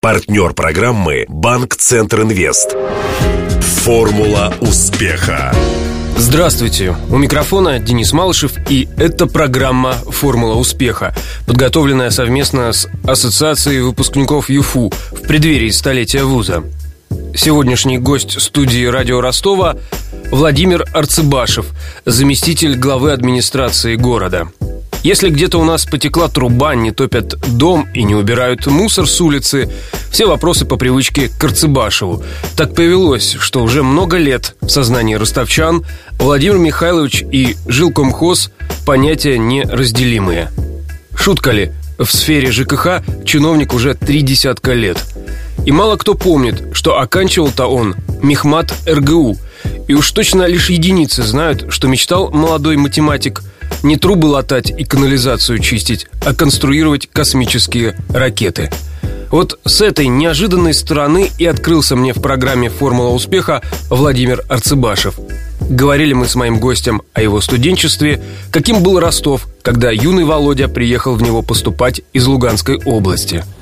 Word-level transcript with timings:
Партнер 0.00 0.52
программы 0.52 1.24
«Банк 1.26 1.74
Центр 1.74 2.22
Инвест». 2.22 2.76
Формула 3.82 4.54
успеха. 4.60 5.52
Здравствуйте, 6.16 6.94
у 7.10 7.16
микрофона 7.16 7.80
Денис 7.80 8.12
Малышев, 8.12 8.52
и 8.70 8.88
это 8.96 9.26
программа 9.26 9.94
«Формула 9.94 10.54
успеха», 10.54 11.16
подготовленная 11.48 12.10
совместно 12.10 12.72
с 12.72 12.86
Ассоциацией 13.08 13.80
выпускников 13.80 14.48
ЮФУ 14.50 14.92
в 15.10 15.22
преддверии 15.22 15.70
столетия 15.70 16.22
вуза. 16.22 16.62
Сегодняшний 17.34 17.98
гость 17.98 18.40
студии 18.40 18.86
«Радио 18.86 19.20
Ростова» 19.20 19.78
Владимир 20.30 20.86
Арцебашев, 20.94 21.70
заместитель 22.04 22.76
главы 22.76 23.10
администрации 23.10 23.96
города. 23.96 24.48
Если 25.02 25.30
где-то 25.30 25.60
у 25.60 25.64
нас 25.64 25.86
потекла 25.86 26.28
труба, 26.28 26.74
не 26.74 26.90
топят 26.90 27.38
дом 27.56 27.88
и 27.94 28.02
не 28.02 28.16
убирают 28.16 28.66
мусор 28.66 29.06
с 29.06 29.20
улицы, 29.20 29.70
все 30.10 30.26
вопросы 30.26 30.64
по 30.64 30.76
привычке 30.76 31.28
к 31.28 31.44
Арцебашеву. 31.44 32.24
Так 32.56 32.74
повелось, 32.74 33.36
что 33.38 33.62
уже 33.62 33.82
много 33.82 34.16
лет 34.16 34.56
в 34.60 34.68
сознании 34.68 35.14
ростовчан 35.14 35.84
Владимир 36.18 36.58
Михайлович 36.58 37.22
и 37.22 37.56
жилкомхоз– 37.66 38.50
понятия 38.86 39.38
неразделимые. 39.38 40.50
Шутка 41.14 41.52
ли, 41.52 41.72
в 41.98 42.10
сфере 42.10 42.50
ЖКХ 42.50 43.02
чиновник 43.24 43.74
уже 43.74 43.94
три 43.94 44.22
десятка 44.22 44.72
лет. 44.72 45.04
И 45.64 45.70
мало 45.70 45.96
кто 45.96 46.14
помнит, 46.14 46.62
что 46.72 46.98
оканчивал-то 46.98 47.66
он 47.66 47.94
Мехмат 48.22 48.74
РГУ. 48.86 49.36
И 49.86 49.94
уж 49.94 50.10
точно 50.10 50.46
лишь 50.46 50.70
единицы 50.70 51.22
знают, 51.22 51.66
что 51.68 51.86
мечтал 51.86 52.30
молодой 52.30 52.76
математик– 52.76 53.42
не 53.82 53.96
трубы 53.96 54.26
латать 54.26 54.70
и 54.70 54.84
канализацию 54.84 55.58
чистить, 55.58 56.06
а 56.24 56.34
конструировать 56.34 57.08
космические 57.12 57.96
ракеты. 58.10 58.70
Вот 59.30 59.58
с 59.64 59.82
этой 59.82 60.06
неожиданной 60.06 60.72
стороны 60.72 61.30
и 61.38 61.44
открылся 61.44 61.96
мне 61.96 62.14
в 62.14 62.22
программе 62.22 62.70
«Формула 62.70 63.10
успеха» 63.10 63.62
Владимир 63.90 64.42
Арцебашев. 64.48 65.18
Говорили 65.60 66.14
мы 66.14 66.26
с 66.26 66.34
моим 66.34 66.60
гостем 66.60 67.02
о 67.12 67.20
его 67.20 67.40
студенчестве, 67.40 68.22
каким 68.50 68.82
был 68.82 68.98
Ростов, 68.98 69.46
когда 69.60 69.90
юный 69.90 70.24
Володя 70.24 70.68
приехал 70.68 71.14
в 71.14 71.22
него 71.22 71.42
поступать 71.42 72.00
из 72.12 72.26
Луганской 72.26 72.80
области– 72.84 73.44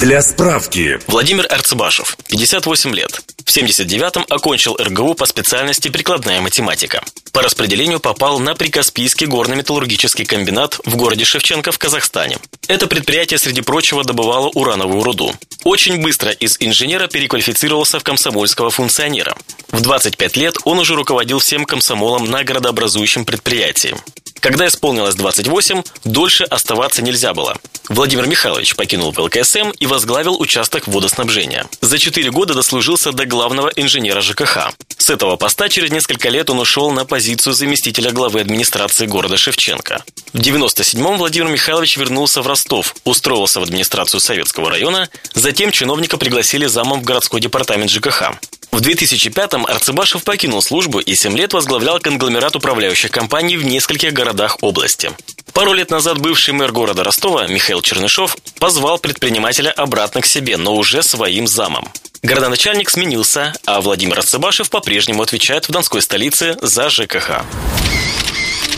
для 0.00 0.22
справки. 0.22 0.98
Владимир 1.08 1.46
Арцебашев, 1.50 2.16
58 2.28 2.94
лет. 2.94 3.20
В 3.44 3.54
79-м 3.54 4.24
окончил 4.30 4.74
РГУ 4.80 5.12
по 5.14 5.26
специальности 5.26 5.88
прикладная 5.88 6.40
математика. 6.40 7.04
По 7.32 7.42
распределению 7.42 8.00
попал 8.00 8.40
на 8.40 8.54
Прикаспийский 8.54 9.26
горно-металлургический 9.26 10.24
комбинат 10.24 10.80
в 10.86 10.96
городе 10.96 11.26
Шевченко 11.26 11.70
в 11.70 11.78
Казахстане. 11.78 12.38
Это 12.66 12.86
предприятие, 12.86 13.38
среди 13.38 13.60
прочего, 13.60 14.02
добывало 14.02 14.48
урановую 14.48 15.04
руду. 15.04 15.34
Очень 15.64 16.00
быстро 16.00 16.30
из 16.30 16.56
инженера 16.60 17.06
переквалифицировался 17.06 18.00
в 18.00 18.02
комсомольского 18.02 18.70
функционера. 18.70 19.36
В 19.70 19.82
25 19.82 20.36
лет 20.38 20.56
он 20.64 20.78
уже 20.78 20.94
руководил 20.94 21.40
всем 21.40 21.66
комсомолом 21.66 22.24
на 22.24 22.42
городообразующем 22.42 23.26
предприятии. 23.26 23.94
Когда 24.40 24.66
исполнилось 24.66 25.14
28, 25.14 25.82
дольше 26.04 26.44
оставаться 26.44 27.02
нельзя 27.02 27.34
было. 27.34 27.56
Владимир 27.88 28.26
Михайлович 28.26 28.74
покинул 28.74 29.12
ПЛКСМ 29.12 29.70
и 29.78 29.86
возглавил 29.86 30.40
участок 30.40 30.86
водоснабжения. 30.88 31.66
За 31.80 31.98
4 31.98 32.30
года 32.30 32.54
дослужился 32.54 33.12
до 33.12 33.26
главного 33.26 33.70
инженера 33.76 34.20
ЖКХ. 34.20 34.72
С 34.96 35.10
этого 35.10 35.36
поста 35.36 35.68
через 35.68 35.90
несколько 35.90 36.28
лет 36.28 36.50
он 36.50 36.60
ушел 36.60 36.90
на 36.90 37.04
позицию 37.04 37.52
заместителя 37.52 38.12
главы 38.12 38.40
администрации 38.40 39.06
города 39.06 39.36
Шевченко. 39.36 40.04
В 40.32 40.38
97-м 40.38 41.18
Владимир 41.18 41.48
Михайлович 41.48 41.96
вернулся 41.96 42.42
в 42.42 42.46
Ростов, 42.46 42.94
устроился 43.04 43.60
в 43.60 43.64
администрацию 43.64 44.20
Советского 44.20 44.70
района, 44.70 45.08
затем 45.34 45.72
чиновника 45.72 46.16
пригласили 46.16 46.66
замом 46.66 47.00
в 47.00 47.04
городской 47.04 47.40
департамент 47.40 47.90
ЖКХ. 47.90 48.32
В 48.72 48.80
2005-м 48.80 49.66
Арцебашев 49.66 50.22
покинул 50.22 50.62
службу 50.62 51.00
и 51.00 51.14
7 51.14 51.36
лет 51.36 51.52
возглавлял 51.52 51.98
конгломерат 51.98 52.54
управляющих 52.54 53.10
компаний 53.10 53.56
в 53.56 53.64
нескольких 53.64 54.12
городах 54.12 54.58
области. 54.62 55.10
Пару 55.52 55.72
лет 55.72 55.90
назад 55.90 56.18
бывший 56.18 56.54
мэр 56.54 56.70
города 56.70 57.02
Ростова 57.02 57.46
Михаил 57.48 57.82
Чернышов 57.82 58.36
позвал 58.58 58.98
предпринимателя 58.98 59.70
обратно 59.70 60.20
к 60.20 60.26
себе, 60.26 60.56
но 60.56 60.76
уже 60.76 61.02
своим 61.02 61.48
замом. 61.48 61.88
Городоначальник 62.22 62.90
сменился, 62.90 63.54
а 63.66 63.80
Владимир 63.80 64.18
Арцебашев 64.18 64.70
по-прежнему 64.70 65.22
отвечает 65.22 65.68
в 65.68 65.72
Донской 65.72 66.02
столице 66.02 66.56
за 66.62 66.90
ЖКХ. 66.90 67.42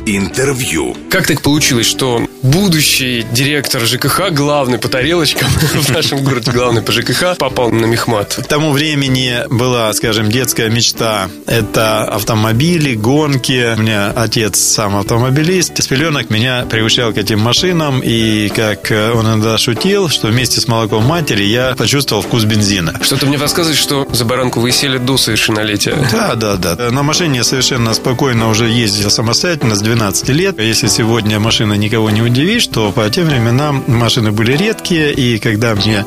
Интервью. 0.07 0.97
Как 1.11 1.27
так 1.27 1.43
получилось, 1.43 1.87
что 1.87 2.27
будущий 2.43 3.25
директор 3.33 3.81
ЖКХ, 3.83 4.31
главный 4.33 4.79
по 4.79 4.89
тарелочкам 4.89 5.49
в 5.75 5.91
нашем 5.91 6.25
городе, 6.25 6.51
главный 6.51 6.83
по 6.83 6.93
ЖКХ, 6.93 7.37
попал 7.39 7.71
на 7.71 7.87
мехмат? 7.87 8.35
К 8.43 8.47
тому 8.47 8.73
времени 8.73 9.43
была, 9.51 9.93
скажем, 9.93 10.31
детская 10.31 10.69
мечта. 10.71 11.29
Это 11.47 12.05
автомобили, 12.05 12.95
гонки. 12.95 13.75
У 13.77 13.81
меня 13.81 14.11
отец 14.11 14.59
сам 14.59 14.97
автомобилист. 14.97 15.83
С 15.83 15.87
пеленок 15.87 16.31
меня 16.31 16.67
приучал 16.69 17.13
к 17.13 17.19
этим 17.19 17.41
машинам. 17.41 18.01
И 18.03 18.49
как 18.49 18.91
он 18.91 19.27
иногда 19.27 19.59
шутил, 19.59 20.09
что 20.09 20.29
вместе 20.29 20.61
с 20.61 20.69
молоком 20.69 21.05
матери 21.05 21.45
я 21.45 21.75
почувствовал 21.77 22.23
вкус 22.23 22.45
бензина. 22.45 22.99
Что-то 23.03 23.27
мне 23.27 23.39
подсказывает, 23.39 23.79
что 23.79 24.09
за 24.13 24.25
баранку 24.25 24.61
вы 24.61 24.73
сели 24.73 24.99
до 24.99 25.17
совершеннолетия. 25.17 25.97
Да, 26.11 26.35
да, 26.35 26.57
да. 26.57 26.91
На 26.91 27.03
машине 27.03 27.45
совершенно 27.45 27.95
спокойно 27.95 28.49
уже 28.49 28.69
ездил 28.69 29.11
самостоятельно 29.11 29.75
12 29.83 30.29
лет. 30.31 30.59
Если 30.61 30.89
сегодня 30.89 31.39
машина 31.41 31.75
никого 31.75 32.11
не 32.11 32.23
удивишь, 32.23 32.67
то 32.67 32.93
по 32.93 33.09
тем 33.11 33.27
временам 33.27 33.85
машины 33.87 34.31
были 34.33 34.57
редкие, 34.57 35.13
и 35.13 35.39
когда 35.39 35.75
мне 35.75 36.05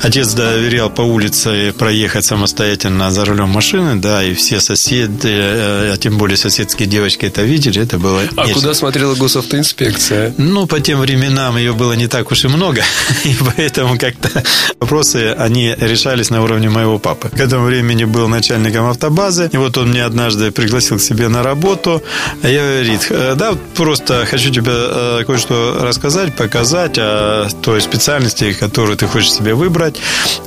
отец 0.00 0.32
доверял 0.32 0.90
по 0.90 1.02
улице 1.02 1.72
проехать 1.78 2.24
самостоятельно 2.24 3.10
за 3.10 3.24
рулем 3.24 3.48
машины, 3.50 3.96
да, 3.96 4.22
и 4.24 4.34
все 4.34 4.60
соседи, 4.60 5.20
э, 5.24 5.92
а 5.94 5.96
тем 5.96 6.18
более 6.18 6.36
соседские 6.36 6.88
девочки 6.88 7.26
это 7.26 7.42
видели, 7.42 7.82
это 7.82 7.98
было 7.98 8.22
А 8.36 8.46
нечто. 8.46 8.60
куда 8.60 8.74
смотрела 8.74 9.14
госавтоинспекция? 9.14 10.34
Ну, 10.38 10.66
по 10.66 10.80
тем 10.80 11.00
временам 11.00 11.56
ее 11.56 11.72
было 11.72 11.92
не 11.92 12.06
так 12.08 12.30
уж 12.30 12.44
и 12.44 12.48
много, 12.48 12.82
и 13.24 13.34
поэтому 13.56 13.98
как-то 13.98 14.42
вопросы, 14.80 15.34
они 15.38 15.74
решались 15.78 16.30
на 16.30 16.42
уровне 16.42 16.68
моего 16.70 16.98
папы. 16.98 17.28
К 17.28 17.40
этому 17.40 17.66
времени 17.66 18.04
был 18.04 18.28
начальником 18.28 18.86
автобазы, 18.88 19.50
и 19.52 19.56
вот 19.56 19.76
он 19.78 19.90
меня 19.90 20.06
однажды 20.06 20.50
пригласил 20.50 20.98
к 20.98 21.02
себе 21.02 21.28
на 21.28 21.42
работу, 21.42 22.02
а 22.42 22.48
я 22.48 22.62
говорит, 22.62 23.06
«Э, 23.10 23.17
да, 23.34 23.54
просто 23.74 24.26
хочу 24.26 24.50
тебе 24.50 24.70
э, 24.72 25.24
кое-что 25.26 25.78
рассказать, 25.82 26.36
показать 26.36 26.98
о 26.98 27.48
той 27.62 27.80
специальности, 27.80 28.52
которую 28.52 28.96
ты 28.96 29.06
хочешь 29.06 29.32
себе 29.32 29.54
выбрать. 29.54 29.96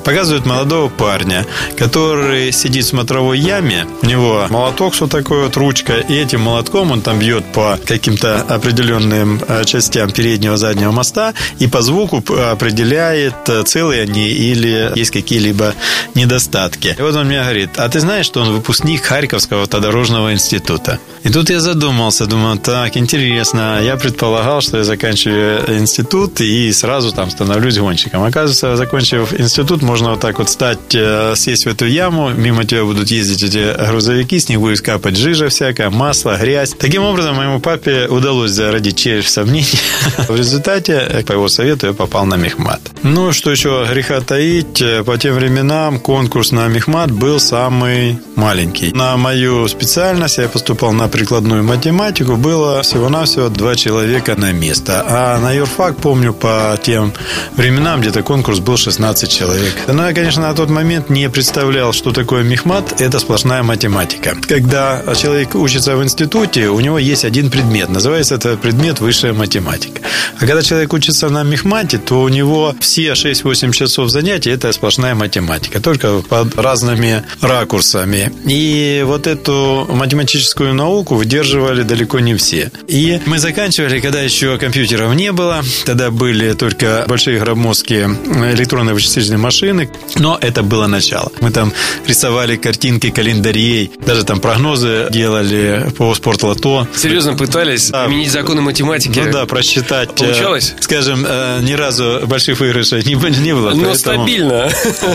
Показывают 0.06 0.46
молодого 0.46 0.88
парня, 0.90 1.46
который 1.78 2.52
сидит 2.52 2.86
в 2.86 2.88
смотровой 2.88 3.40
яме, 3.40 3.88
у 4.02 4.06
него 4.06 4.48
молоток, 4.50 4.94
что 4.94 5.08
такое 5.08 5.46
вот 5.46 5.58
ручка, 5.58 5.98
и 5.98 6.14
этим 6.14 6.42
молотком 6.42 6.92
он 6.92 7.02
там 7.02 7.20
бьет 7.20 7.44
по 7.52 7.78
каким-то 7.86 8.42
определенным 8.42 9.42
э, 9.48 9.66
частям 9.66 10.12
переднего 10.12 10.56
заднего 10.56 10.92
моста 10.92 11.34
и 11.60 11.68
по 11.68 11.82
звуку 11.82 12.24
определяет, 12.52 13.50
э, 13.50 13.64
целые 13.64 14.04
они 14.04 14.30
или 14.30 14.92
есть 14.96 15.12
какие-либо 15.12 15.74
недостатки. 16.16 16.96
И 16.98 17.02
вот 17.02 17.16
он 17.16 17.28
мне 17.28 17.42
говорит, 17.42 17.72
а 17.78 17.90
ты 17.90 18.00
знаешь, 18.00 18.26
что 18.26 18.42
он 18.42 18.54
выпускник 18.54 19.04
Харьковского 19.04 19.64
автодорожного 19.64 20.34
института? 20.34 21.00
И 21.24 21.30
тут 21.30 21.50
я 21.50 21.60
задумался, 21.60 22.26
думаю, 22.26 22.61
так, 22.64 22.98
интересно. 22.98 23.80
Я 23.82 23.98
предполагал, 23.98 24.62
что 24.62 24.78
я 24.78 24.84
заканчиваю 24.84 25.80
институт 25.80 26.42
и 26.42 26.72
сразу 26.72 27.12
там 27.12 27.30
становлюсь 27.30 27.78
гонщиком. 27.78 28.24
Оказывается, 28.24 28.76
закончив 28.76 29.34
институт, 29.40 29.82
можно 29.82 30.12
вот 30.12 30.20
так 30.20 30.40
вот 30.40 30.50
стать, 30.50 30.94
э, 30.94 31.34
сесть 31.36 31.66
в 31.66 31.70
эту 31.70 31.86
яму, 31.86 32.30
мимо 32.30 32.64
тебя 32.66 32.84
будут 32.84 33.10
ездить 33.12 33.44
эти 33.44 33.76
грузовики, 33.90 34.40
с 34.40 34.50
них 34.50 34.60
будет 34.60 34.82
капать 34.82 35.18
жижа 35.18 35.50
всякая, 35.50 35.90
масло, 35.90 36.38
грязь. 36.40 36.74
Таким 36.78 37.04
образом, 37.04 37.36
моему 37.36 37.60
папе 37.60 38.08
удалось 38.08 38.52
зародить 38.52 38.98
червь 38.98 39.28
сомнений. 39.28 39.80
В 40.28 40.36
результате, 40.36 41.24
по 41.26 41.34
его 41.34 41.48
совету, 41.50 41.88
я 41.88 41.94
попал 41.94 42.26
на 42.26 42.36
мехмат. 42.36 42.82
Ну, 43.04 43.34
что 43.34 43.52
еще 43.52 43.88
греха 43.92 44.22
таить, 44.22 44.84
по 45.06 45.18
тем 45.18 45.36
временам 45.36 46.00
конкурс 46.00 46.52
на 46.52 46.68
мехмат 46.68 47.12
был 47.12 47.40
самый 47.40 48.20
маленький. 48.36 48.92
На 48.94 49.18
мою 49.18 49.68
специальность 49.68 50.38
я 50.38 50.48
поступал 50.48 50.94
на 50.94 51.08
прикладную 51.08 51.64
математику, 51.64 52.36
было 52.52 52.82
всего-навсего 52.82 53.48
два 53.48 53.76
человека 53.76 54.36
на 54.36 54.52
место. 54.52 55.06
А 55.08 55.40
на 55.40 55.54
юрфак, 55.54 55.96
помню, 55.96 56.34
по 56.34 56.78
тем 56.84 57.14
временам 57.56 58.02
где-то 58.02 58.24
конкурс 58.24 58.60
был 58.60 58.76
16 58.76 59.32
человек. 59.32 59.74
Но 59.88 60.06
я, 60.06 60.14
конечно, 60.14 60.42
на 60.42 60.54
тот 60.54 60.70
момент 60.70 61.10
не 61.10 61.30
представлял, 61.30 61.94
что 61.94 62.12
такое 62.12 62.44
мехмат. 62.44 63.02
Это 63.02 63.20
сплошная 63.20 63.64
математика. 63.64 64.36
Когда 64.50 65.02
человек 65.16 65.56
учится 65.56 65.96
в 65.96 66.04
институте, 66.04 66.68
у 66.68 66.82
него 66.82 67.00
есть 67.00 67.24
один 67.24 67.50
предмет. 67.50 67.90
Называется 67.90 68.36
это 68.36 68.58
предмет 68.58 69.00
высшая 69.00 69.32
математика. 69.32 70.02
А 70.36 70.40
когда 70.40 70.62
человек 70.62 70.92
учится 70.92 71.30
на 71.30 71.44
мехмате, 71.44 72.00
то 72.00 72.22
у 72.22 72.28
него 72.28 72.76
все 72.82 73.14
6-8 73.14 73.72
часов 73.72 74.10
занятий– 74.10 74.50
это 74.52 74.74
сплошная 74.74 75.16
математика. 75.16 75.80
Только 75.80 76.22
под 76.22 76.58
разными 76.58 77.24
ракурсами. 77.40 78.30
И 78.46 79.04
вот 79.06 79.28
эту 79.28 79.88
математическую 79.90 80.74
науку 80.74 81.16
выдерживали 81.16 81.84
далеко 81.84 82.20
не 82.20 82.41
все. 82.42 82.72
И 82.88 83.20
мы 83.26 83.40
заканчивали, 83.40 84.00
когда 84.00 84.22
еще 84.22 84.58
компьютеров 84.58 85.14
не 85.16 85.32
было. 85.32 85.64
Тогда 85.86 86.12
были 86.12 86.54
только 86.54 87.06
большие 87.08 87.40
громоздкие 87.40 88.06
электронные 88.54 88.94
вычислительные 88.94 89.38
машины. 89.38 89.90
Но 90.18 90.38
это 90.42 90.64
было 90.64 90.88
начало. 90.88 91.32
Мы 91.40 91.52
там 91.52 91.72
рисовали 92.08 92.56
картинки 92.56 93.10
календарей, 93.10 93.92
даже 94.06 94.24
там 94.24 94.40
прогнозы 94.40 95.08
делали 95.12 95.92
по 95.98 96.14
спортлото. 96.16 96.88
Серьезно 96.96 97.36
пытались 97.36 97.90
да. 97.90 98.06
применить 98.06 98.32
законы 98.32 98.62
математики? 98.62 99.20
Ну 99.20 99.32
да, 99.32 99.46
просчитать. 99.46 100.10
Э, 100.22 100.26
Получалось? 100.26 100.74
Скажем, 100.80 101.26
э, 101.28 101.60
ни 101.62 101.74
разу 101.74 102.22
больших 102.26 102.60
выигрышей 102.60 103.04
не, 103.04 103.14
не 103.40 103.54
было. 103.54 103.72
Но 103.72 103.86
поэтому... 103.86 103.96
стабильно. 103.96 104.70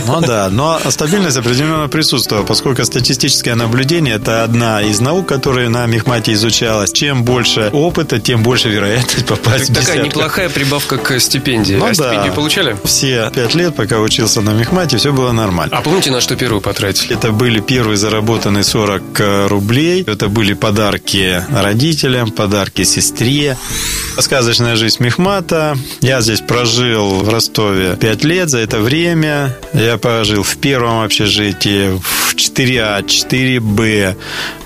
Ну 0.06 0.20
да, 0.20 0.49
но 0.50 0.81
стабильность 0.88 1.37
определенно 1.37 1.88
присутствовала, 1.88 2.44
поскольку 2.44 2.84
статистическое 2.84 3.55
наблюдение– 3.55 4.14
это 4.17 4.44
одна 4.44 4.82
из 4.82 5.00
наук, 5.00 5.28
которая 5.28 5.69
на 5.69 5.87
Мехмате 5.87 6.32
изучалась. 6.32 6.93
Чем 6.93 7.16
больше 7.25 7.71
опыта, 7.73 8.19
тем 8.19 8.43
больше 8.43 8.69
вероятность 8.69 9.27
попасть 9.27 9.73
так, 9.73 9.83
в 9.83 9.87
Такая 9.87 10.05
неплохая 10.05 10.49
прибавка 10.49 10.99
к 10.99 11.19
стипендии. 11.21 11.75
Ну, 11.75 11.85
а 11.85 11.89
да. 11.89 11.95
стипендию 11.95 12.33
получали? 12.35 12.77
Все 12.85 13.31
пять 13.35 13.55
лет, 13.55 13.75
пока 13.75 14.01
учился 14.01 14.41
на 14.41 14.51
Мехмате, 14.51 14.97
все 14.97 15.13
было 15.13 15.33
нормально. 15.33 15.77
А 15.77 15.83
помните, 15.83 16.11
на 16.11 16.21
что 16.21 16.37
первую 16.37 16.61
потратили? 16.61 17.15
Это 17.15 17.33
были 17.33 17.61
первые 17.61 17.97
заработанные 17.97 18.65
40 18.65 19.03
э, 19.21 19.47
рублей. 19.47 20.03
Это 20.07 20.29
были 20.29 20.55
подарки 20.55 21.43
родителям, 21.51 22.31
подарки 22.31 22.85
сестре. 22.85 23.57
Сказочная 24.19 24.77
жизнь 24.77 25.03
Мехмата. 25.03 25.77
Я 26.01 26.21
здесь 26.21 26.41
прожил 26.41 27.21
в 27.21 27.29
Ростове 27.29 27.97
5 27.97 28.25
лет. 28.25 28.51
За 28.51 28.59
это 28.59 28.81
время 28.81 29.57
я 29.73 29.99
пожил 29.99 30.43
в 30.43 30.57
первом 30.57 31.03
общежитии, 31.03 31.99
в 31.99 32.25
4А, 32.37 33.05
4Б, 33.05 34.17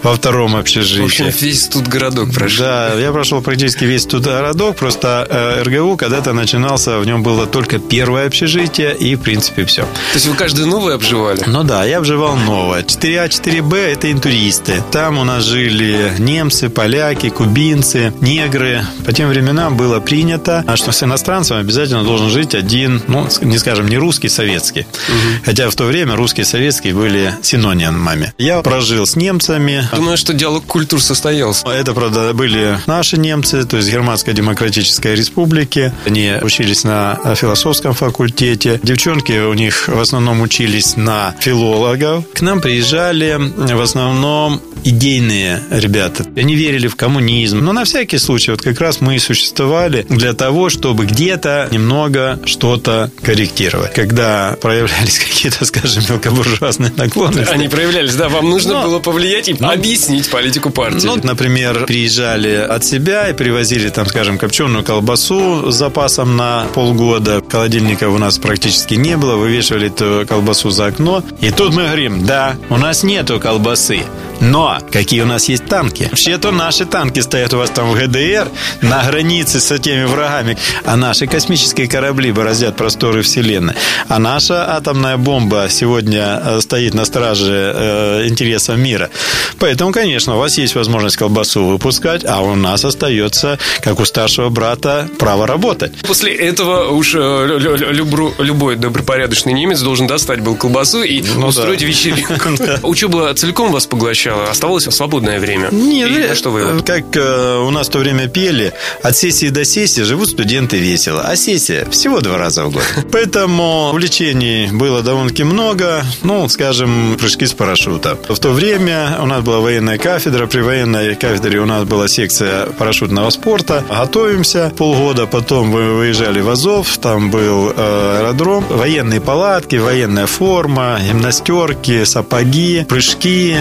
во 0.03 0.15
втором 0.15 0.57
общежитии. 0.57 1.03
В 1.03 1.05
общем, 1.05 1.29
весь 1.41 1.69
тут 1.69 1.89
городок 1.89 2.33
прошел. 2.33 2.65
Да, 2.65 2.95
я 2.95 3.13
прошел 3.13 3.43
практически 3.43 3.85
весь 3.85 4.07
тут 4.07 4.25
городок. 4.25 4.77
Просто 4.77 5.27
э, 5.29 5.63
РГУ 5.63 5.97
когда-то 5.97 6.33
начинался, 6.33 6.99
в 6.99 7.07
нем 7.07 7.23
было 7.23 7.47
только 7.47 7.79
первое 7.79 8.27
общежитие 8.27 8.97
и, 8.97 9.15
в 9.15 9.21
принципе, 9.21 9.65
все. 9.65 9.83
То 9.83 10.15
есть 10.15 10.27
вы 10.27 10.35
каждый 10.35 10.67
новый 10.67 10.95
обживали? 10.95 11.43
Ну 11.47 11.65
да, 11.65 11.85
я 11.85 11.99
обживал 11.99 12.37
новое. 12.37 12.83
4А, 12.83 13.29
4Б– 13.29 13.77
это 13.93 14.11
интуристы. 14.11 14.83
Там 14.91 15.19
у 15.19 15.25
нас 15.25 15.45
жили 15.45 16.13
немцы, 16.19 16.69
поляки, 16.69 17.29
кубинцы, 17.29 18.13
негры. 18.21 18.85
По 19.05 19.13
тем 19.13 19.29
временам 19.29 19.77
было 19.77 20.01
принято, 20.01 20.65
что 20.77 20.93
с 20.93 21.03
иностранцем 21.03 21.59
обязательно 21.59 22.05
должен 22.05 22.31
жить 22.31 22.55
один, 22.55 23.03
ну, 23.07 23.29
не 23.43 23.59
скажем, 23.59 23.89
не 23.89 23.99
русский, 23.99 24.29
советский. 24.29 24.81
Угу. 24.81 25.45
Хотя 25.47 25.71
в 25.71 25.75
то 25.75 25.85
время 25.85 26.17
русские 26.17 26.43
и 26.43 26.47
советские 26.47 26.95
были 26.95 27.35
синонимами. 27.61 28.33
Я 28.39 28.63
прожил 28.63 29.07
с 29.07 29.17
немцами. 29.17 29.87
Думаю, 29.95 30.17
что 30.17 30.33
диалог 30.33 30.65
культур 30.65 31.01
состоялся. 31.01 31.69
Это, 31.69 31.93
правда, 31.93 32.33
были 32.33 32.79
наши 32.87 33.19
немцы, 33.19 33.65
то 33.65 33.77
есть 33.77 33.91
Германской 33.91 34.35
Демократической 34.35 35.15
Республики. 35.15 35.93
Они 36.07 36.33
учились 36.43 36.85
на 36.85 37.19
философском 37.35 37.95
факультете. 37.95 38.81
Девчонки 38.83 39.33
у 39.33 39.55
них 39.55 39.89
в 39.89 40.01
основном 40.01 40.41
учились 40.41 40.97
на 40.97 41.35
филологов. 41.39 42.25
К 42.33 42.41
нам 42.41 42.61
приезжали 42.61 43.37
в 43.39 43.81
основном 43.81 44.61
идейные 44.85 45.63
ребята. 45.71 46.25
Они 46.37 46.55
верили 46.55 46.89
в 46.89 46.97
коммунизм. 46.97 47.59
Но 47.59 47.73
на 47.73 47.85
всякий 47.85 48.19
случай, 48.19 48.51
вот 48.51 48.63
как 48.63 48.81
раз 48.81 49.01
мы 49.01 49.17
и 49.17 49.19
существовали 49.19 50.07
для 50.09 50.33
того, 50.33 50.71
чтобы 50.71 51.07
где-то 51.07 51.69
немного 51.71 52.39
что-то 52.45 53.11
корректировать. 53.23 53.93
Когда 53.93 54.57
проявлялись 54.61 55.19
какие-то, 55.29 55.65
скажем, 55.65 56.05
мелкобуржуазные 56.09 56.93
наклонности. 56.97 57.50
Они 57.51 57.69
проявлялись, 57.69 58.15
да, 58.15 58.29
вам 58.29 58.51
нужно 58.51 58.75
Но, 58.75 58.83
было 58.83 58.99
повлиять 58.99 59.49
и 59.49 59.57
ну, 59.59 59.71
объяснить 59.71 60.31
политику 60.31 60.71
партии. 60.71 61.07
Ну, 61.07 61.19
например, 61.23 61.87
приезжали 61.87 62.55
от 62.55 62.85
себя 62.85 63.29
и 63.29 63.33
привозили 63.33 63.89
там, 63.89 64.07
скажем, 64.07 64.39
копченую 64.39 64.85
колбасу 64.85 65.71
с 65.71 65.75
запасом 65.75 66.37
на 66.37 66.67
полгода. 66.75 67.43
Холодильника 67.49 68.09
у 68.09 68.19
нас 68.19 68.39
практически 68.39 68.95
не 68.95 69.17
было. 69.17 69.37
Вывешивали 69.37 69.89
эту 69.89 70.27
колбасу 70.27 70.71
за 70.71 70.87
окно. 70.87 71.23
И 71.41 71.51
тут 71.51 71.75
мы 71.75 71.85
говорим, 71.85 72.27
да, 72.27 72.57
у 72.69 72.77
нас 72.77 73.03
нету 73.03 73.41
колбасы. 73.41 74.01
Но 74.41 74.79
какие 74.91 75.21
у 75.21 75.27
нас 75.27 75.49
есть 75.49 75.67
танки? 75.67 76.09
Вообще-то 76.11 76.51
наши 76.51 76.87
танки 76.87 77.21
стоят 77.21 77.53
у 77.55 77.59
вас 77.59 77.71
там 77.71 77.91
в 77.91 77.95
ГДР 77.95 78.49
на 78.81 79.05
границе 79.05 79.61
с 79.61 79.71
этими 79.71 80.05
врагами. 80.05 80.57
А 80.85 80.97
наши 80.97 81.27
космические 81.27 81.89
корабли 81.89 82.33
бороздят 82.33 82.77
просторы 82.77 83.23
Вселенной. 83.23 83.75
А 84.09 84.19
наша 84.19 84.77
атомная 84.77 85.19
бомба 85.19 85.67
сегодня 85.69 86.41
э, 86.43 86.61
стоит 86.61 86.95
на 86.95 87.05
страже 87.05 87.73
э, 87.75 88.27
интересов 88.29 88.79
мира. 88.79 89.11
Поэтому, 89.59 89.93
конечно, 89.93 90.37
у 90.37 90.39
вас 90.39 90.57
есть 90.57 90.75
возможность 90.75 91.17
колбасу 91.17 91.65
выпускать, 91.65 92.25
а 92.25 92.41
у 92.41 92.55
нас 92.55 92.85
остается, 92.85 93.59
как 93.83 94.01
у 94.01 94.05
старшего 94.05 94.49
брата, 94.49 95.09
право 95.19 95.47
работать. 95.47 95.93
После 96.07 96.35
этого 96.35 96.89
уж 96.89 97.15
э, 97.15 97.59
любру, 97.59 98.33
любой 98.39 98.77
добропорядочный 98.77 99.53
немец 99.53 99.81
должен 99.81 100.07
достать 100.07 100.41
был 100.41 100.57
колбасу 100.57 101.03
и 101.03 101.23
ну, 101.37 101.49
устроить 101.49 101.81
да. 101.81 101.87
вечеринку. 101.87 102.35
Учеба 102.83 103.35
целиком 103.35 103.71
вас 103.71 103.87
поглощала? 103.87 104.30
Сначала? 104.31 104.51
Оставалось 104.51 104.85
свободное 104.85 105.41
время? 105.41 105.69
Нет, 105.73 106.29
на 106.29 106.35
что 106.35 106.51
вы? 106.51 106.83
Как 106.83 107.17
э, 107.17 107.57
у 107.59 107.71
нас 107.71 107.89
в 107.89 107.91
то 107.91 107.99
время 107.99 108.29
пели, 108.29 108.73
от 109.03 109.17
сессии 109.17 109.49
до 109.49 109.65
сессии 109.65 110.03
живут 110.03 110.31
студенты 110.31 110.79
весело, 110.79 111.23
а 111.23 111.37
сессия 111.37 111.87
всего 111.91 112.21
два 112.21 112.39
раза 112.39 112.65
в 112.65 112.73
год. 112.73 112.83
Поэтому 113.13 113.91
увлечений 113.91 114.69
было 114.73 115.03
довольно-таки 115.03 115.45
много, 115.45 116.05
ну, 116.23 116.49
скажем, 116.49 117.17
прыжки 117.19 117.47
с 117.47 117.53
парашюта. 117.53 118.19
В 118.29 118.39
то 118.39 118.51
время 118.51 119.19
у 119.21 119.27
нас 119.27 119.43
была 119.43 119.61
военная 119.61 119.99
кафедра, 119.99 120.47
при 120.47 120.61
военной 120.61 121.15
кафедре 121.15 121.61
у 121.61 121.67
нас 121.67 121.85
была 121.85 122.09
секция 122.09 122.67
парашютного 122.67 123.31
спорта. 123.31 123.85
Готовимся 123.89 124.73
полгода, 124.77 125.27
потом 125.27 125.73
вы 125.73 125.95
выезжали 125.95 126.41
в 126.41 126.49
Азов, 126.49 126.99
там 126.99 127.31
был 127.31 127.73
э, 127.77 128.19
аэродром, 128.19 128.65
военные 128.69 129.21
палатки, 129.21 129.77
военная 129.77 130.27
форма, 130.27 130.99
гимнастерки, 131.07 132.05
сапоги, 132.05 132.85
прыжки. 132.89 133.57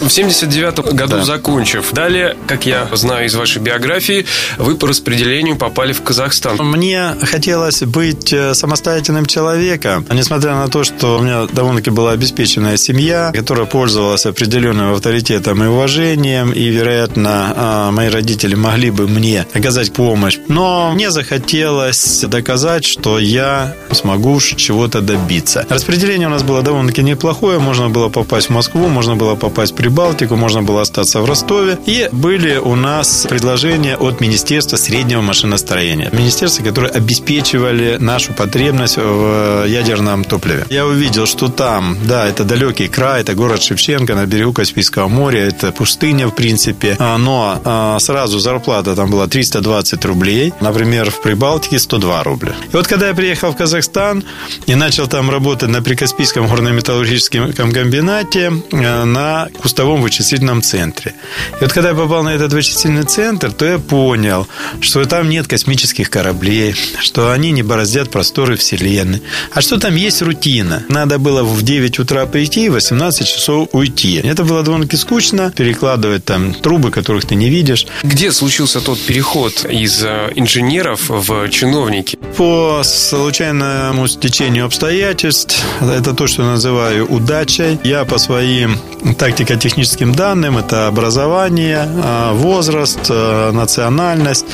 В 0.00 0.08
79 0.08 0.94
году 0.94 1.16
да. 1.16 1.24
закончив. 1.24 1.92
Далее, 1.92 2.36
как 2.46 2.66
я 2.66 2.88
знаю 2.92 3.26
из 3.26 3.34
вашей 3.34 3.60
биографии, 3.60 4.26
вы 4.56 4.76
по 4.76 4.86
распределению 4.86 5.56
попали 5.56 5.92
в 5.92 6.02
Казахстан. 6.02 6.56
Мне 6.58 7.14
хотелось 7.22 7.82
быть 7.82 8.32
э, 8.32 8.54
самостоятельным 8.54 9.26
человеком. 9.26 10.06
Несмотря 10.12 10.54
на 10.54 10.68
то, 10.68 10.84
что 10.84 11.18
у 11.18 11.22
меня 11.22 11.46
довольно-таки 11.52 11.90
была 11.90 12.12
обеспеченная 12.12 12.76
семья, 12.76 13.32
которая 13.34 13.66
пользовалась 13.66 14.24
определенным 14.24 14.92
авторитетом 14.92 15.62
и 15.64 15.66
уважением, 15.66 16.52
и, 16.52 16.68
вероятно, 16.68 17.52
а, 17.56 17.90
мои 17.90 18.08
родители 18.08 18.54
могли 18.54 18.90
бы 18.90 19.08
мне 19.08 19.46
оказать 19.52 19.92
помощь. 19.92 20.38
Но 20.48 20.92
мне 20.94 21.10
захотелось 21.10 22.20
доказать, 22.20 22.84
что 22.84 23.18
я 23.18 23.74
смогу 23.90 24.38
чего-то 24.40 25.00
добиться. 25.00 25.66
Распределение 25.68 26.28
у 26.28 26.30
нас 26.30 26.42
было 26.42 26.62
довольно-таки 26.62 27.02
неплохое. 27.02 27.58
Можно 27.58 27.88
было 27.88 28.08
попасть 28.08 28.48
в 28.48 28.50
Москву, 28.50 28.88
можно 28.88 29.16
было 29.16 29.34
попасть 29.34 29.74
при 29.74 29.87
Прибалтику, 29.88 30.36
можно 30.36 30.62
было 30.62 30.82
остаться 30.82 31.22
в 31.22 31.24
Ростове. 31.24 31.78
И 31.86 32.10
были 32.12 32.58
у 32.58 32.74
нас 32.74 33.26
предложения 33.26 33.96
от 33.96 34.20
Министерства 34.20 34.76
среднего 34.76 35.22
машиностроения. 35.22 36.10
Министерства, 36.12 36.62
которые 36.62 36.90
обеспечивали 36.90 37.96
нашу 37.98 38.34
потребность 38.34 38.98
в 38.98 39.64
ядерном 39.66 40.24
топливе. 40.24 40.66
Я 40.68 40.84
увидел, 40.84 41.24
что 41.24 41.48
там, 41.48 41.96
да, 42.04 42.26
это 42.26 42.44
далекий 42.44 42.88
край, 42.88 43.22
это 43.22 43.34
город 43.34 43.62
Шевченко 43.62 44.14
на 44.14 44.26
берегу 44.26 44.52
Каспийского 44.52 45.08
моря, 45.08 45.46
это 45.46 45.72
пустыня, 45.72 46.26
в 46.28 46.34
принципе. 46.34 46.94
А, 46.98 47.16
но 47.16 47.58
а, 47.64 47.98
сразу 47.98 48.38
зарплата 48.38 48.94
там 48.94 49.10
была 49.10 49.26
320 49.26 50.04
рублей. 50.04 50.52
Например, 50.60 51.10
в 51.10 51.22
Прибалтике 51.22 51.78
102 51.78 52.24
рубля. 52.24 52.52
И 52.70 52.76
вот 52.76 52.86
когда 52.86 53.08
я 53.08 53.14
приехал 53.14 53.52
в 53.52 53.56
Казахстан 53.56 54.22
и 54.66 54.74
начал 54.74 55.06
там 55.06 55.30
работать 55.30 55.70
на 55.70 55.80
Прикаспийском 55.80 56.46
горно-металлургическом 56.46 57.54
комбинате 57.54 58.52
э, 58.70 59.04
на 59.04 59.48
кустарном 59.62 59.77
кустовом 59.78 60.02
вычислительном 60.02 60.60
центре. 60.60 61.14
И 61.60 61.64
вот 61.64 61.72
когда 61.72 61.90
я 61.90 61.94
попал 61.94 62.24
на 62.24 62.30
этот 62.30 62.52
вычислительный 62.52 63.04
центр, 63.04 63.52
то 63.52 63.64
я 63.64 63.78
понял, 63.78 64.48
что 64.80 65.04
там 65.04 65.28
нет 65.28 65.46
космических 65.46 66.10
кораблей, 66.10 66.74
что 66.98 67.30
они 67.30 67.52
не 67.52 67.62
бороздят 67.62 68.10
просторы 68.10 68.56
Вселенной, 68.56 69.22
а 69.52 69.60
что 69.60 69.78
там 69.78 69.94
есть 69.94 70.20
рутина. 70.20 70.82
Надо 70.88 71.20
было 71.20 71.44
в 71.44 71.62
9 71.62 72.00
утра 72.00 72.26
прийти 72.26 72.64
и 72.66 72.68
в 72.70 72.72
18 72.72 73.24
часов 73.28 73.68
уйти. 73.70 74.16
Это 74.16 74.42
было 74.42 74.64
довольно-таки 74.64 74.96
скучно, 74.96 75.52
перекладывать 75.56 76.24
там 76.24 76.54
трубы, 76.54 76.90
которых 76.90 77.26
ты 77.26 77.36
не 77.36 77.48
видишь. 77.48 77.86
Где 78.02 78.32
случился 78.32 78.80
тот 78.80 78.98
переход 78.98 79.64
из 79.64 80.02
э, 80.02 80.32
инженеров 80.34 81.02
в 81.08 81.48
чиновники? 81.50 82.18
По 82.36 82.82
случайному 82.82 84.08
стечению 84.08 84.64
обстоятельств, 84.64 85.64
это 85.80 86.14
то, 86.14 86.26
что 86.26 86.42
называю 86.42 87.06
удачей, 87.06 87.78
я 87.84 88.04
по 88.04 88.18
своим 88.18 88.76
тактико 89.16 89.56
техническим 89.68 90.14
данным. 90.14 90.56
Это 90.56 90.86
образование, 90.86 91.86
э, 91.86 92.32
возраст, 92.32 93.10
э, 93.10 93.50
национальность. 93.52 94.46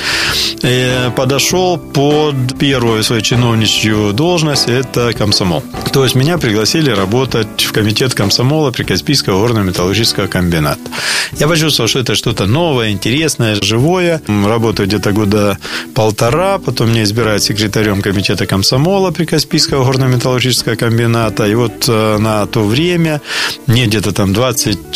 Подошел 1.16 1.76
под 1.76 2.59
первую 2.59 3.04
свою 3.04 3.21
чиновничью 3.23 4.12
должность. 4.12 4.68
Это 4.68 5.12
комсомол. 5.12 5.62
То 5.92 6.04
есть 6.04 6.14
меня 6.16 6.38
пригласили 6.38 6.90
работать 6.90 7.62
в 7.62 7.73
комитет 7.73 8.14
комсомола 8.14 8.71
Прикаспийского 8.71 9.47
горно-металлургического 9.47 10.26
комбината. 10.26 10.80
Я 11.38 11.49
почувствовал, 11.49 11.88
что 11.88 12.00
это 12.00 12.14
что-то 12.14 12.47
новое, 12.47 12.90
интересное, 12.90 13.56
живое. 13.61 14.23
Работаю 14.26 14.88
где-то 14.88 15.12
года 15.12 15.59
полтора. 15.94 16.59
Потом 16.59 16.90
меня 16.90 17.02
избирают 17.02 17.42
секретарем 17.42 18.00
комитета 18.02 18.47
комсомола 18.47 19.11
Прикаспийского 19.11 19.85
горно-металлургического 19.85 20.76
комбината. 20.76 21.47
И 21.47 21.54
вот 21.54 21.87
на 21.88 22.47
то 22.47 22.64
время, 22.64 23.21
мне 23.66 23.87
где-то 23.87 24.12
там 24.12 24.33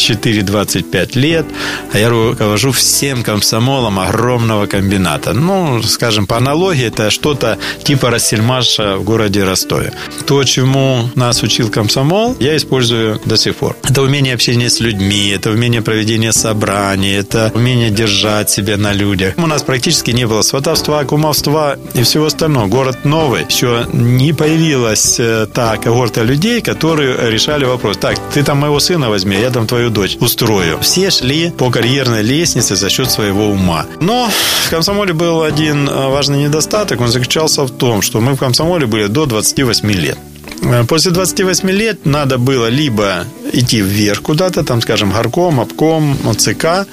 24-25 0.08 1.18
лет, 1.18 1.46
а 1.92 1.98
я 1.98 2.08
руковожу 2.08 2.72
всем 2.72 3.22
комсомолом 3.22 3.98
огромного 3.98 4.66
комбината. 4.66 5.32
Ну, 5.32 5.82
скажем, 5.82 6.26
по 6.26 6.36
аналогии, 6.36 6.86
это 6.86 7.10
что-то 7.10 7.58
типа 7.84 8.10
Рассельмаша 8.10 8.96
в 8.96 9.04
городе 9.04 9.44
Ростове. 9.44 9.92
То, 10.26 10.44
чему 10.44 11.10
нас 11.14 11.42
учил 11.42 11.70
комсомол, 11.70 12.36
я 12.40 12.56
использую 12.56 13.20
до 13.24 13.36
сих 13.36 13.56
пор. 13.56 13.76
Это 13.84 14.02
умение 14.02 14.34
общения 14.34 14.70
с 14.70 14.80
людьми, 14.80 15.28
это 15.28 15.50
умение 15.50 15.82
проведения 15.82 16.32
собраний, 16.32 17.12
это 17.12 17.52
умение 17.54 17.90
держать 17.90 18.50
себя 18.50 18.76
на 18.76 18.92
людях. 18.92 19.34
У 19.36 19.46
нас 19.46 19.62
практически 19.62 20.10
не 20.10 20.26
было 20.26 20.42
сватовства, 20.42 21.04
кумовства 21.04 21.76
и 21.94 22.02
всего 22.02 22.26
остального. 22.26 22.66
Город 22.66 23.04
новый, 23.04 23.44
еще 23.48 23.86
не 23.92 24.32
появилась 24.32 25.20
э, 25.20 25.46
та 25.52 25.76
когорта 25.76 26.22
людей, 26.22 26.60
которые 26.60 27.30
решали 27.30 27.64
вопрос. 27.64 27.96
Так, 27.96 28.18
ты 28.34 28.42
там 28.42 28.58
моего 28.58 28.80
сына 28.80 29.08
возьми, 29.08 29.36
я 29.36 29.50
там 29.50 29.66
твою 29.66 29.90
дочь 29.90 29.97
устрою. 30.20 30.78
Все 30.80 31.10
шли 31.10 31.50
по 31.50 31.70
карьерной 31.70 32.22
лестнице 32.22 32.76
за 32.76 32.90
счет 32.90 33.10
своего 33.10 33.48
ума. 33.50 33.86
Но 34.00 34.30
в 34.66 34.70
комсомоле 34.70 35.12
был 35.12 35.42
один 35.42 35.88
э, 35.88 36.08
важный 36.08 36.44
недостаток. 36.44 37.00
Он 37.00 37.08
заключался 37.08 37.62
в 37.64 37.70
том, 37.70 38.02
что 38.02 38.20
мы 38.20 38.34
в 38.34 38.38
комсомоле 38.38 38.86
были 38.86 39.06
до 39.06 39.26
28 39.26 39.90
лет. 39.92 40.18
Э, 40.62 40.84
после 40.84 41.10
28 41.10 41.70
лет 41.70 42.06
надо 42.06 42.38
было 42.38 42.68
либо 42.68 43.24
идти 43.52 43.80
вверх 43.80 44.22
куда-то, 44.22 44.64
там, 44.64 44.82
скажем, 44.82 45.10
горком, 45.10 45.60
обком, 45.60 46.16
ЦК, 46.36 46.86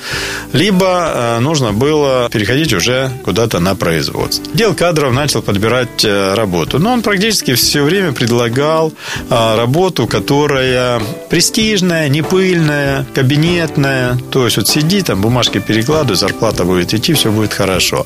либо 0.53 1.11
э, 1.13 1.39
нужно 1.39 1.73
было 1.73 2.29
переходить 2.31 2.73
уже 2.73 3.11
куда-то 3.23 3.59
на 3.59 3.75
производство. 3.75 4.45
Дел 4.53 4.73
кадров 4.73 5.13
начал 5.13 5.41
подбирать 5.41 6.05
э, 6.05 6.33
работу. 6.33 6.79
Но 6.79 6.93
он 6.93 7.01
практически 7.01 7.55
все 7.55 7.83
время 7.83 8.11
предлагал 8.11 8.93
работу, 9.29 10.07
которая 10.07 11.01
престижная, 11.29 12.09
не 12.09 12.21
пыльная, 12.21 13.05
кабинетная. 13.13 14.17
То 14.31 14.45
есть 14.45 14.57
вот 14.57 14.67
сиди, 14.67 15.01
там 15.01 15.21
бумажки 15.21 15.59
перекладывай, 15.59 16.15
зарплата 16.15 16.63
будет 16.63 16.93
идти, 16.93 17.13
все 17.13 17.31
будет 17.31 17.53
хорошо. 17.53 18.05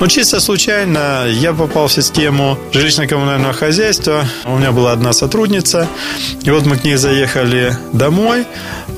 Но 0.00 0.06
чисто 0.06 0.40
случайно 0.40 1.26
я 1.28 1.52
попал 1.52 1.88
в 1.88 1.92
систему 1.92 2.58
жилищно-коммунального 2.72 3.52
хозяйства. 3.52 4.24
У 4.44 4.56
меня 4.56 4.72
была 4.72 4.89
одна 4.92 5.12
сотрудница. 5.12 5.88
И 6.42 6.50
вот 6.50 6.66
мы 6.66 6.76
к 6.76 6.84
ней 6.84 6.96
заехали 6.96 7.76
домой. 7.92 8.46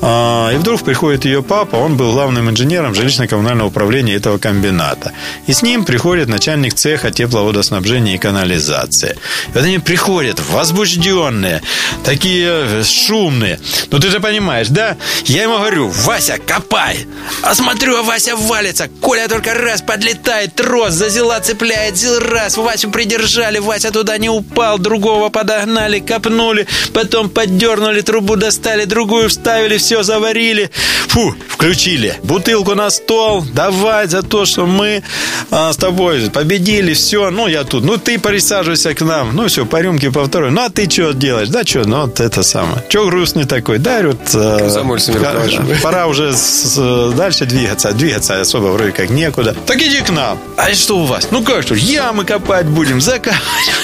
А, 0.05 0.51
и 0.51 0.57
вдруг 0.57 0.81
приходит 0.83 1.23
ее 1.23 1.41
папа, 1.41 1.77
он 1.77 1.95
был 1.95 2.11
главным 2.11 2.49
инженером 2.49 2.91
жилищно-коммунального 2.93 3.67
управления 3.67 4.15
этого 4.15 4.37
комбината. 4.37 5.13
И 5.47 5.53
с 5.53 5.61
ним 5.61 5.85
приходит 5.85 6.27
начальник 6.27 6.73
цеха 6.73 7.09
тепловодоснабжения 7.09 8.15
и 8.15 8.17
канализации. 8.17 9.15
И 9.47 9.51
вот 9.53 9.63
они 9.63 9.79
приходят 9.79 10.41
возбужденные, 10.51 11.61
такие 12.03 12.83
шумные. 12.83 13.59
Ну, 13.91 13.99
ты 13.99 14.09
же 14.09 14.19
понимаешь, 14.19 14.67
да? 14.67 14.97
Я 15.25 15.43
ему 15.43 15.57
говорю, 15.57 15.87
Вася, 15.87 16.37
копай! 16.37 17.07
А 17.41 17.55
смотрю, 17.55 17.95
а 17.95 18.03
Вася 18.03 18.35
валится. 18.35 18.89
Коля 18.99 19.29
только 19.29 19.53
раз 19.53 19.81
подлетает, 19.81 20.55
трос 20.55 20.93
за 20.93 21.07
зела 21.09 21.39
цепляет, 21.39 21.95
зил 21.95 22.19
раз. 22.19 22.57
Васю 22.57 22.91
придержали, 22.91 23.59
Вася 23.59 23.91
туда 23.91 24.17
не 24.17 24.29
упал, 24.29 24.79
другого 24.79 25.29
подогнали, 25.83 25.99
копнули, 25.99 26.67
потом 26.93 27.29
поддернули, 27.29 28.01
трубу 28.01 28.35
достали, 28.35 28.85
другую 28.85 29.29
вставили, 29.29 29.77
все 29.77 30.03
заварили. 30.03 30.69
Фу, 31.07 31.35
включили. 31.47 32.15
Бутылку 32.23 32.75
на 32.75 32.89
стол. 32.89 33.45
Давай 33.53 34.07
за 34.07 34.21
то, 34.21 34.45
что 34.45 34.65
мы 34.65 35.03
а, 35.51 35.71
с 35.71 35.77
тобой 35.77 36.29
победили. 36.31 36.93
Все, 36.93 37.29
ну 37.29 37.47
я 37.47 37.63
тут. 37.63 37.83
Ну 37.83 37.97
ты 37.97 38.19
присаживайся 38.19 38.93
к 38.93 39.01
нам. 39.01 39.35
Ну 39.35 39.47
все, 39.47 39.65
по 39.65 39.81
рюмке 39.81 40.11
по 40.11 40.25
второй. 40.25 40.51
Ну 40.51 40.61
а 40.61 40.69
ты 40.69 40.89
что 40.89 41.13
делаешь? 41.13 41.49
Да 41.49 41.63
что, 41.63 41.87
ну 41.87 42.01
вот 42.01 42.19
это 42.19 42.43
самое. 42.43 42.83
Че 42.89 43.05
грустный 43.05 43.45
такой? 43.45 43.77
Да, 43.77 44.01
вот... 44.03 44.17
А, 44.33 44.69
пора 45.83 46.07
уже 46.07 46.33
с, 46.33 47.13
дальше 47.15 47.45
двигаться. 47.45 47.91
Двигаться 47.91 48.41
особо 48.41 48.67
вроде 48.67 48.91
как 48.91 49.09
некуда. 49.09 49.55
Так 49.67 49.77
иди 49.77 50.01
к 50.01 50.09
нам. 50.09 50.39
А 50.57 50.73
что 50.73 50.97
у 50.97 51.05
вас? 51.05 51.27
Ну 51.31 51.43
как 51.43 51.63
что, 51.63 51.75
ямы 51.75 52.25
копать 52.25 52.65
будем, 52.65 53.01
закапать. 53.01 53.39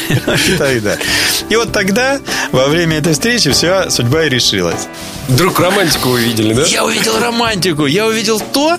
И 1.50 1.56
вот 1.56 1.72
тогда, 1.90 2.20
во 2.52 2.68
время 2.68 2.98
этой 2.98 3.14
встречи, 3.14 3.52
вся 3.52 3.90
судьба 3.90 4.26
и 4.26 4.30
решилась. 4.30 4.88
Вдруг 5.28 5.60
романтику 5.60 6.10
увидели, 6.10 6.54
да? 6.54 6.64
Я 6.66 6.86
увидел 6.86 7.20
романтику. 7.20 7.88
Я 7.88 8.06
увидел 8.06 8.40
то, 8.40 8.78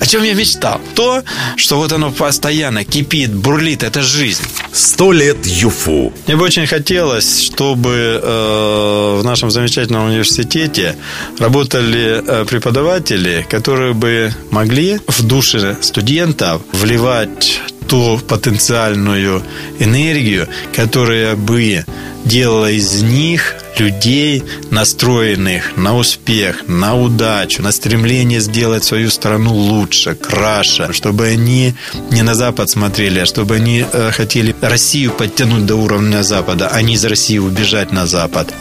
о 0.00 0.06
чем 0.06 0.24
я 0.24 0.34
мечтал. 0.34 0.80
То, 0.94 1.22
что 1.56 1.76
вот 1.76 1.92
оно 1.92 2.10
постоянно 2.10 2.84
кипит, 2.84 3.32
бурлит, 3.32 3.82
это 3.82 4.02
жизнь. 4.02 4.42
Сто 4.72 5.12
лет 5.12 5.46
ЮФУ. 5.46 6.12
Мне 6.26 6.36
бы 6.36 6.44
очень 6.44 6.66
хотелось, 6.66 7.42
чтобы 7.42 8.20
э, 8.22 9.18
в 9.20 9.24
нашем 9.24 9.50
замечательном 9.50 10.06
университете 10.06 10.96
работали 11.38 12.22
э, 12.26 12.44
преподаватели, 12.44 13.46
которые 13.48 13.94
бы 13.94 14.32
могли 14.50 14.98
в 15.06 15.22
души 15.22 15.76
студентов 15.80 16.62
вливать 16.72 17.60
ту 17.94 18.18
потенциальную 18.26 19.40
энергию, 19.78 20.48
которая 20.74 21.36
бы 21.36 21.84
делала 22.24 22.68
из 22.68 23.02
них 23.02 23.54
людей, 23.78 24.42
настроенных 24.70 25.76
на 25.76 25.96
успех, 25.96 26.66
на 26.66 26.96
удачу, 26.96 27.62
на 27.62 27.70
стремление 27.70 28.40
сделать 28.40 28.82
свою 28.82 29.10
страну 29.10 29.54
лучше, 29.54 30.16
краше, 30.16 30.92
чтобы 30.92 31.26
они 31.26 31.74
не 32.10 32.22
на 32.22 32.34
Запад 32.34 32.68
смотрели, 32.68 33.20
а 33.20 33.26
чтобы 33.26 33.56
они 33.56 33.84
э, 33.92 34.10
хотели 34.10 34.56
Россию 34.60 35.12
подтянуть 35.12 35.64
до 35.64 35.76
уровня 35.76 36.24
Запада, 36.24 36.70
а 36.72 36.82
не 36.82 36.94
из 36.94 37.04
России 37.04 37.38
убежать 37.38 37.92
на 37.92 38.06
Запад. 38.08 38.52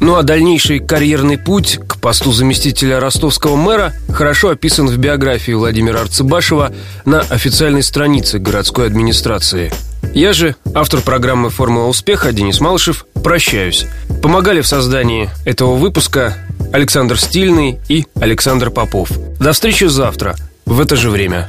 Ну 0.00 0.14
а 0.14 0.22
дальнейший 0.22 0.78
карьерный 0.78 1.38
путь 1.38 1.80
к 1.86 2.00
посту 2.00 2.32
заместителя 2.32 3.00
ростовского 3.00 3.56
мэра 3.56 3.92
хорошо 4.08 4.50
описан 4.50 4.86
в 4.86 4.96
биографии 4.96 5.52
Владимира 5.52 6.00
Арцебашева 6.00 6.72
на 7.04 7.20
официальной 7.20 7.82
странице 7.82 8.38
городской 8.38 8.86
администрации. 8.86 9.72
Я 10.14 10.32
же, 10.32 10.54
автор 10.74 11.00
программы 11.00 11.50
«Формула 11.50 11.86
успеха» 11.86 12.32
Денис 12.32 12.60
Малышев, 12.60 13.06
прощаюсь. 13.22 13.86
Помогали 14.22 14.60
в 14.60 14.66
создании 14.66 15.30
этого 15.44 15.74
выпуска 15.74 16.36
Александр 16.72 17.18
Стильный 17.18 17.78
и 17.88 18.06
Александр 18.20 18.70
Попов. 18.70 19.10
До 19.40 19.52
встречи 19.52 19.84
завтра 19.84 20.36
в 20.64 20.80
это 20.80 20.96
же 20.96 21.10
время. 21.10 21.48